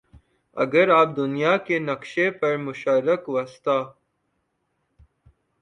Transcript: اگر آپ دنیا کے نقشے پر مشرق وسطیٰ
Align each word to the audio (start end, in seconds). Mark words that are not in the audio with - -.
اگر 0.57 0.89
آپ 0.89 1.15
دنیا 1.17 1.55
کے 1.57 1.79
نقشے 1.79 2.29
پر 2.31 2.57
مشرق 2.57 3.29
وسطیٰ 3.29 3.81